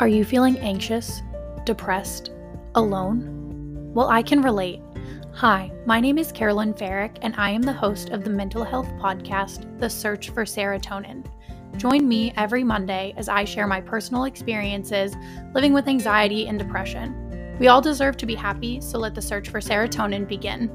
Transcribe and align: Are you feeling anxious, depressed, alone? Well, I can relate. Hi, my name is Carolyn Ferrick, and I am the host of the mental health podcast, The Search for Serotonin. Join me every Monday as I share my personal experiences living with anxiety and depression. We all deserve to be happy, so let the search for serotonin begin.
Are 0.00 0.08
you 0.08 0.24
feeling 0.24 0.58
anxious, 0.60 1.20
depressed, 1.66 2.30
alone? 2.74 3.92
Well, 3.92 4.08
I 4.08 4.22
can 4.22 4.40
relate. 4.40 4.80
Hi, 5.34 5.70
my 5.84 6.00
name 6.00 6.16
is 6.16 6.32
Carolyn 6.32 6.72
Ferrick, 6.72 7.18
and 7.20 7.36
I 7.36 7.50
am 7.50 7.60
the 7.60 7.74
host 7.74 8.08
of 8.08 8.24
the 8.24 8.30
mental 8.30 8.64
health 8.64 8.88
podcast, 8.92 9.78
The 9.78 9.90
Search 9.90 10.30
for 10.30 10.46
Serotonin. 10.46 11.26
Join 11.76 12.08
me 12.08 12.32
every 12.38 12.64
Monday 12.64 13.12
as 13.18 13.28
I 13.28 13.44
share 13.44 13.66
my 13.66 13.82
personal 13.82 14.24
experiences 14.24 15.14
living 15.54 15.74
with 15.74 15.86
anxiety 15.86 16.48
and 16.48 16.58
depression. 16.58 17.58
We 17.60 17.68
all 17.68 17.82
deserve 17.82 18.16
to 18.16 18.26
be 18.26 18.34
happy, 18.34 18.80
so 18.80 18.98
let 18.98 19.14
the 19.14 19.20
search 19.20 19.50
for 19.50 19.60
serotonin 19.60 20.26
begin. 20.26 20.70